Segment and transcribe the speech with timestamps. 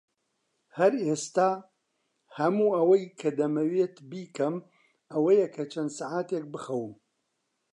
[0.77, 1.51] هەر ئێستا،
[2.37, 4.55] هەموو ئەوەی کە دەمەوێت بیکەم
[5.11, 6.91] ئەوەیە کە چەند سەعاتێک بخەوم.